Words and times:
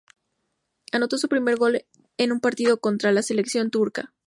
Anotó 0.91 1.19
su 1.19 1.27
primer 1.29 1.57
gol 1.57 1.85
en 2.17 2.31
un 2.31 2.39
partido 2.39 2.79
contra 2.79 3.11
la 3.11 3.21
selección 3.21 3.69
turca. 3.69 4.11